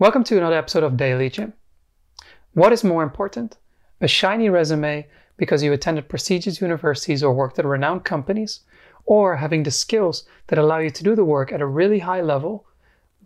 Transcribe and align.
Welcome 0.00 0.24
to 0.24 0.38
another 0.38 0.56
episode 0.56 0.82
of 0.82 0.96
Daily 0.96 1.28
Jim. 1.28 1.52
What 2.54 2.72
is 2.72 2.82
more 2.82 3.02
important? 3.02 3.58
A 4.00 4.08
shiny 4.08 4.48
resume 4.48 5.06
because 5.36 5.62
you 5.62 5.74
attended 5.74 6.08
prestigious 6.08 6.62
universities 6.62 7.22
or 7.22 7.34
worked 7.34 7.58
at 7.58 7.66
renowned 7.66 8.02
companies, 8.02 8.60
or 9.04 9.36
having 9.36 9.62
the 9.62 9.70
skills 9.70 10.24
that 10.46 10.58
allow 10.58 10.78
you 10.78 10.88
to 10.88 11.04
do 11.04 11.14
the 11.14 11.26
work 11.26 11.52
at 11.52 11.60
a 11.60 11.66
really 11.66 11.98
high 11.98 12.22
level, 12.22 12.64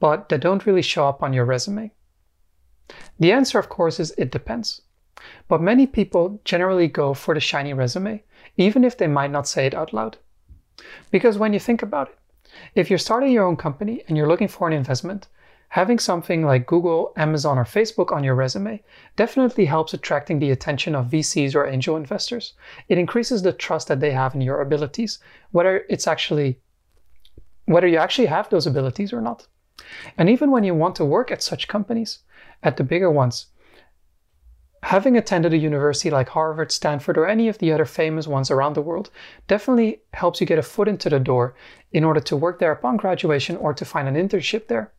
but 0.00 0.28
that 0.30 0.40
don't 0.40 0.66
really 0.66 0.82
show 0.82 1.06
up 1.06 1.22
on 1.22 1.32
your 1.32 1.44
resume? 1.44 1.92
The 3.20 3.30
answer, 3.30 3.60
of 3.60 3.68
course, 3.68 4.00
is 4.00 4.12
it 4.18 4.32
depends. 4.32 4.82
But 5.46 5.62
many 5.62 5.86
people 5.86 6.40
generally 6.44 6.88
go 6.88 7.14
for 7.14 7.34
the 7.34 7.40
shiny 7.40 7.72
resume, 7.72 8.24
even 8.56 8.82
if 8.82 8.98
they 8.98 9.06
might 9.06 9.30
not 9.30 9.46
say 9.46 9.66
it 9.66 9.74
out 9.74 9.92
loud. 9.92 10.18
Because 11.12 11.38
when 11.38 11.52
you 11.52 11.60
think 11.60 11.82
about 11.82 12.08
it, 12.08 12.18
if 12.74 12.90
you're 12.90 12.98
starting 12.98 13.30
your 13.30 13.46
own 13.46 13.56
company 13.56 14.02
and 14.08 14.16
you're 14.16 14.26
looking 14.26 14.48
for 14.48 14.66
an 14.66 14.72
investment, 14.72 15.28
Having 15.74 15.98
something 15.98 16.44
like 16.44 16.68
Google, 16.68 17.12
Amazon, 17.16 17.58
or 17.58 17.64
Facebook 17.64 18.12
on 18.12 18.22
your 18.22 18.36
resume 18.36 18.80
definitely 19.16 19.64
helps 19.64 19.92
attracting 19.92 20.38
the 20.38 20.52
attention 20.52 20.94
of 20.94 21.08
VCs 21.08 21.56
or 21.56 21.66
angel 21.66 21.96
investors. 21.96 22.52
It 22.88 22.96
increases 22.96 23.42
the 23.42 23.52
trust 23.52 23.88
that 23.88 23.98
they 23.98 24.12
have 24.12 24.36
in 24.36 24.40
your 24.40 24.60
abilities, 24.60 25.18
whether 25.50 25.84
it's 25.88 26.06
actually 26.06 26.60
whether 27.64 27.88
you 27.88 27.96
actually 27.96 28.26
have 28.26 28.48
those 28.48 28.68
abilities 28.68 29.12
or 29.12 29.20
not. 29.20 29.48
And 30.16 30.30
even 30.30 30.52
when 30.52 30.62
you 30.62 30.76
want 30.76 30.94
to 30.94 31.04
work 31.04 31.32
at 31.32 31.42
such 31.42 31.66
companies, 31.66 32.20
at 32.62 32.76
the 32.76 32.84
bigger 32.84 33.10
ones, 33.10 33.46
having 34.84 35.16
attended 35.16 35.52
a 35.54 35.58
university 35.58 36.08
like 36.08 36.28
Harvard, 36.28 36.70
Stanford, 36.70 37.18
or 37.18 37.26
any 37.26 37.48
of 37.48 37.58
the 37.58 37.72
other 37.72 37.84
famous 37.84 38.28
ones 38.28 38.48
around 38.48 38.74
the 38.74 38.80
world 38.80 39.10
definitely 39.48 40.02
helps 40.12 40.40
you 40.40 40.46
get 40.46 40.60
a 40.60 40.62
foot 40.62 40.86
into 40.86 41.10
the 41.10 41.18
door 41.18 41.56
in 41.90 42.04
order 42.04 42.20
to 42.20 42.36
work 42.36 42.60
there 42.60 42.70
upon 42.70 42.96
graduation 42.96 43.56
or 43.56 43.74
to 43.74 43.84
find 43.84 44.06
an 44.06 44.14
internship 44.14 44.68
there. 44.68 44.92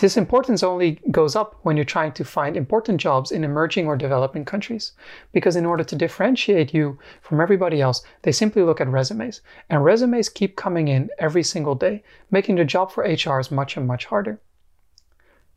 This 0.00 0.16
importance 0.16 0.62
only 0.62 0.98
goes 1.10 1.36
up 1.36 1.58
when 1.62 1.76
you're 1.76 1.84
trying 1.84 2.12
to 2.12 2.24
find 2.24 2.56
important 2.56 2.98
jobs 2.98 3.30
in 3.30 3.44
emerging 3.44 3.86
or 3.86 3.98
developing 3.98 4.46
countries. 4.46 4.92
Because 5.32 5.56
in 5.56 5.66
order 5.66 5.84
to 5.84 5.94
differentiate 5.94 6.72
you 6.72 6.98
from 7.20 7.38
everybody 7.38 7.82
else, 7.82 8.02
they 8.22 8.32
simply 8.32 8.62
look 8.62 8.80
at 8.80 8.88
resumes. 8.88 9.42
And 9.68 9.84
resumes 9.84 10.30
keep 10.30 10.56
coming 10.56 10.88
in 10.88 11.10
every 11.18 11.42
single 11.42 11.74
day, 11.74 12.02
making 12.30 12.56
the 12.56 12.64
job 12.64 12.90
for 12.90 13.06
HRs 13.06 13.50
much 13.50 13.76
and 13.76 13.86
much 13.86 14.06
harder. 14.06 14.40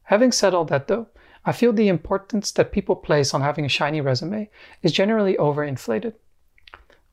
Having 0.03 0.33
said 0.33 0.53
all 0.53 0.65
that 0.65 0.89
though, 0.89 1.07
I 1.45 1.53
feel 1.53 1.71
the 1.71 1.87
importance 1.87 2.51
that 2.51 2.73
people 2.73 2.97
place 2.97 3.33
on 3.33 3.39
having 3.39 3.63
a 3.63 3.69
shiny 3.69 4.01
resume 4.01 4.49
is 4.81 4.91
generally 4.91 5.35
overinflated. 5.37 6.15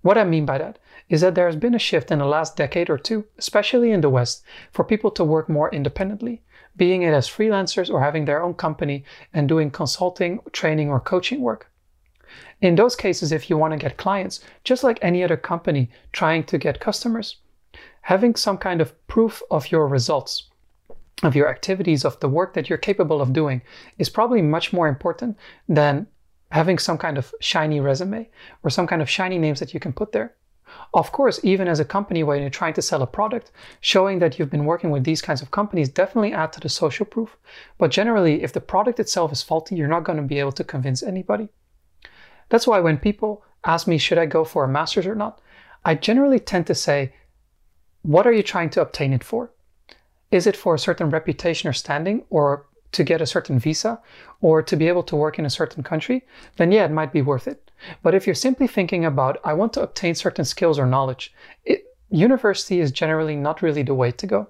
What 0.02 0.16
I 0.16 0.24
mean 0.24 0.46
by 0.46 0.58
that 0.58 0.78
is 1.08 1.20
that 1.20 1.34
there 1.34 1.46
has 1.46 1.56
been 1.56 1.74
a 1.74 1.78
shift 1.78 2.10
in 2.10 2.20
the 2.20 2.24
last 2.24 2.56
decade 2.56 2.88
or 2.88 2.96
two, 2.96 3.26
especially 3.38 3.90
in 3.90 4.00
the 4.00 4.08
West, 4.08 4.42
for 4.72 4.84
people 4.84 5.10
to 5.10 5.24
work 5.24 5.48
more 5.48 5.70
independently, 5.74 6.42
being 6.76 7.02
it 7.02 7.12
as 7.12 7.28
freelancers 7.28 7.90
or 7.90 8.00
having 8.00 8.24
their 8.24 8.42
own 8.42 8.54
company 8.54 9.04
and 9.34 9.48
doing 9.48 9.70
consulting, 9.70 10.40
training, 10.52 10.88
or 10.88 11.00
coaching 11.00 11.40
work. 11.40 11.70
In 12.60 12.76
those 12.76 12.96
cases, 12.96 13.32
if 13.32 13.50
you 13.50 13.58
want 13.58 13.72
to 13.72 13.78
get 13.78 13.96
clients, 13.96 14.40
just 14.64 14.84
like 14.84 14.98
any 15.02 15.24
other 15.24 15.36
company 15.36 15.90
trying 16.12 16.44
to 16.44 16.58
get 16.58 16.80
customers, 16.80 17.36
having 18.02 18.34
some 18.34 18.56
kind 18.56 18.80
of 18.80 18.94
proof 19.06 19.42
of 19.50 19.70
your 19.70 19.86
results, 19.86 20.48
of 21.22 21.34
your 21.34 21.48
activities, 21.48 22.04
of 22.04 22.18
the 22.20 22.28
work 22.28 22.54
that 22.54 22.68
you're 22.68 22.78
capable 22.78 23.20
of 23.20 23.32
doing 23.32 23.60
is 23.98 24.08
probably 24.08 24.40
much 24.40 24.72
more 24.72 24.88
important 24.88 25.36
than 25.68 26.06
having 26.50 26.78
some 26.78 26.98
kind 26.98 27.16
of 27.18 27.34
shiny 27.40 27.80
resume 27.80 28.28
or 28.62 28.70
some 28.70 28.86
kind 28.86 29.02
of 29.02 29.10
shiny 29.10 29.38
names 29.38 29.60
that 29.60 29.72
you 29.72 29.80
can 29.80 29.92
put 29.92 30.12
there. 30.12 30.34
Of 30.94 31.12
course, 31.12 31.40
even 31.42 31.68
as 31.68 31.80
a 31.80 31.84
company 31.84 32.22
when 32.22 32.40
you're 32.40 32.50
trying 32.50 32.74
to 32.74 32.82
sell 32.82 33.02
a 33.02 33.06
product, 33.06 33.50
showing 33.80 34.18
that 34.20 34.38
you've 34.38 34.50
been 34.50 34.64
working 34.64 34.90
with 34.90 35.04
these 35.04 35.22
kinds 35.22 35.42
of 35.42 35.50
companies 35.50 35.88
definitely 35.88 36.32
add 36.32 36.52
to 36.52 36.60
the 36.60 36.68
social 36.68 37.06
proof. 37.06 37.36
But 37.78 37.90
generally, 37.90 38.42
if 38.42 38.52
the 38.52 38.60
product 38.60 39.00
itself 39.00 39.32
is 39.32 39.42
faulty, 39.42 39.74
you're 39.74 39.88
not 39.88 40.04
going 40.04 40.18
to 40.18 40.24
be 40.24 40.38
able 40.38 40.52
to 40.52 40.64
convince 40.64 41.02
anybody. 41.02 41.48
That's 42.48 42.66
why 42.66 42.80
when 42.80 42.98
people 42.98 43.44
ask 43.64 43.86
me, 43.86 43.98
should 43.98 44.18
I 44.18 44.26
go 44.26 44.44
for 44.44 44.64
a 44.64 44.68
master's 44.68 45.06
or 45.06 45.14
not? 45.14 45.40
I 45.84 45.94
generally 45.94 46.40
tend 46.40 46.66
to 46.66 46.74
say, 46.74 47.14
what 48.02 48.26
are 48.26 48.32
you 48.32 48.42
trying 48.42 48.70
to 48.70 48.80
obtain 48.80 49.12
it 49.12 49.24
for? 49.24 49.52
Is 50.30 50.46
it 50.46 50.56
for 50.56 50.74
a 50.74 50.78
certain 50.78 51.10
reputation 51.10 51.68
or 51.68 51.72
standing 51.72 52.24
or 52.30 52.66
to 52.92 53.04
get 53.04 53.20
a 53.20 53.26
certain 53.26 53.58
visa 53.58 54.00
or 54.40 54.62
to 54.62 54.76
be 54.76 54.88
able 54.88 55.02
to 55.04 55.16
work 55.16 55.38
in 55.38 55.46
a 55.46 55.50
certain 55.50 55.82
country? 55.82 56.26
Then 56.56 56.72
yeah, 56.72 56.84
it 56.84 56.90
might 56.90 57.12
be 57.12 57.22
worth 57.22 57.46
it. 57.48 57.70
But 58.02 58.14
if 58.14 58.26
you're 58.26 58.34
simply 58.34 58.66
thinking 58.66 59.04
about, 59.04 59.40
I 59.44 59.54
want 59.54 59.72
to 59.74 59.82
obtain 59.82 60.14
certain 60.14 60.44
skills 60.44 60.78
or 60.78 60.86
knowledge, 60.86 61.32
it, 61.64 61.84
university 62.10 62.80
is 62.80 62.90
generally 62.90 63.36
not 63.36 63.62
really 63.62 63.82
the 63.82 63.94
way 63.94 64.10
to 64.10 64.26
go. 64.26 64.48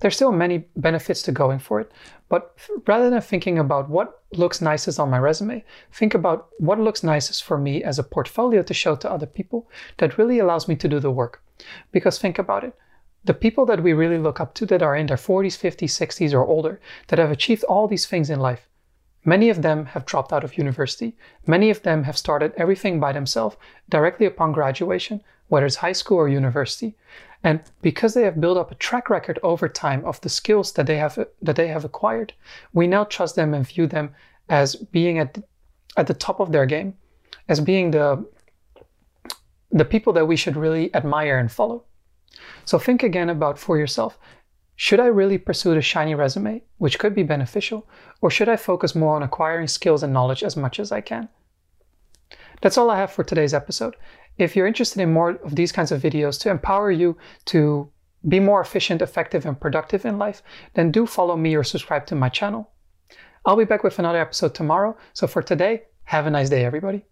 There's 0.00 0.16
still 0.16 0.32
many 0.32 0.64
benefits 0.76 1.22
to 1.22 1.32
going 1.32 1.58
for 1.58 1.80
it, 1.80 1.92
but 2.28 2.56
rather 2.86 3.10
than 3.10 3.20
thinking 3.20 3.58
about 3.58 3.88
what 3.88 4.22
looks 4.32 4.60
nicest 4.60 4.98
on 4.98 5.10
my 5.10 5.18
resume, 5.18 5.64
think 5.92 6.14
about 6.14 6.48
what 6.58 6.80
looks 6.80 7.02
nicest 7.02 7.44
for 7.44 7.58
me 7.58 7.82
as 7.82 7.98
a 7.98 8.02
portfolio 8.02 8.62
to 8.62 8.74
show 8.74 8.96
to 8.96 9.10
other 9.10 9.26
people 9.26 9.68
that 9.98 10.18
really 10.18 10.38
allows 10.38 10.68
me 10.68 10.76
to 10.76 10.88
do 10.88 11.00
the 11.00 11.10
work. 11.10 11.42
Because 11.92 12.18
think 12.18 12.38
about 12.38 12.64
it. 12.64 12.74
The 13.24 13.34
people 13.34 13.66
that 13.66 13.82
we 13.82 13.92
really 13.92 14.18
look 14.18 14.40
up 14.40 14.54
to 14.54 14.66
that 14.66 14.82
are 14.82 14.96
in 14.96 15.06
their 15.06 15.16
40s, 15.16 15.58
50s, 15.58 15.90
60s, 15.90 16.34
or 16.34 16.44
older, 16.44 16.80
that 17.08 17.18
have 17.18 17.30
achieved 17.30 17.64
all 17.64 17.88
these 17.88 18.06
things 18.06 18.28
in 18.28 18.38
life, 18.38 18.68
Many 19.24 19.48
of 19.48 19.62
them 19.62 19.86
have 19.86 20.04
dropped 20.04 20.32
out 20.32 20.44
of 20.44 20.58
university. 20.58 21.16
Many 21.46 21.70
of 21.70 21.82
them 21.82 22.04
have 22.04 22.18
started 22.18 22.52
everything 22.56 23.00
by 23.00 23.12
themselves 23.12 23.56
directly 23.88 24.26
upon 24.26 24.52
graduation, 24.52 25.22
whether 25.48 25.64
it's 25.64 25.76
high 25.76 25.92
school 25.92 26.18
or 26.18 26.28
university. 26.28 26.94
And 27.42 27.62
because 27.80 28.14
they 28.14 28.24
have 28.24 28.40
built 28.40 28.58
up 28.58 28.70
a 28.70 28.74
track 28.74 29.08
record 29.08 29.38
over 29.42 29.68
time 29.68 30.04
of 30.04 30.20
the 30.20 30.28
skills 30.28 30.72
that 30.72 30.86
they 30.86 30.96
have 30.98 31.18
that 31.40 31.56
they 31.56 31.68
have 31.68 31.84
acquired, 31.84 32.34
we 32.72 32.86
now 32.86 33.04
trust 33.04 33.34
them 33.36 33.54
and 33.54 33.66
view 33.66 33.86
them 33.86 34.14
as 34.48 34.76
being 34.76 35.18
at 35.18 35.38
at 35.96 36.06
the 36.06 36.14
top 36.14 36.40
of 36.40 36.52
their 36.52 36.66
game, 36.66 36.94
as 37.48 37.60
being 37.60 37.90
the 37.90 38.26
the 39.70 39.84
people 39.84 40.12
that 40.12 40.26
we 40.26 40.36
should 40.36 40.56
really 40.56 40.94
admire 40.94 41.38
and 41.38 41.50
follow. 41.50 41.84
So 42.64 42.78
think 42.78 43.02
again 43.02 43.30
about 43.30 43.58
for 43.58 43.78
yourself 43.78 44.18
should 44.76 45.00
I 45.00 45.06
really 45.06 45.38
pursue 45.38 45.74
the 45.74 45.82
shiny 45.82 46.14
resume, 46.14 46.62
which 46.78 46.98
could 46.98 47.14
be 47.14 47.22
beneficial, 47.22 47.86
or 48.20 48.30
should 48.30 48.48
I 48.48 48.56
focus 48.56 48.94
more 48.94 49.14
on 49.14 49.22
acquiring 49.22 49.68
skills 49.68 50.02
and 50.02 50.12
knowledge 50.12 50.42
as 50.42 50.56
much 50.56 50.80
as 50.80 50.90
I 50.90 51.00
can? 51.00 51.28
That's 52.60 52.76
all 52.76 52.90
I 52.90 52.98
have 52.98 53.12
for 53.12 53.22
today's 53.22 53.54
episode. 53.54 53.94
If 54.36 54.56
you're 54.56 54.66
interested 54.66 55.00
in 55.00 55.12
more 55.12 55.30
of 55.30 55.54
these 55.54 55.70
kinds 55.70 55.92
of 55.92 56.02
videos 56.02 56.40
to 56.40 56.50
empower 56.50 56.90
you 56.90 57.16
to 57.46 57.88
be 58.26 58.40
more 58.40 58.60
efficient, 58.60 59.02
effective, 59.02 59.46
and 59.46 59.60
productive 59.60 60.04
in 60.04 60.18
life, 60.18 60.42
then 60.74 60.90
do 60.90 61.06
follow 61.06 61.36
me 61.36 61.54
or 61.54 61.62
subscribe 61.62 62.06
to 62.06 62.14
my 62.14 62.28
channel. 62.28 62.70
I'll 63.44 63.56
be 63.56 63.64
back 63.64 63.84
with 63.84 63.98
another 63.98 64.20
episode 64.20 64.54
tomorrow. 64.54 64.96
So 65.12 65.26
for 65.26 65.42
today, 65.42 65.82
have 66.04 66.26
a 66.26 66.30
nice 66.30 66.48
day, 66.48 66.64
everybody. 66.64 67.04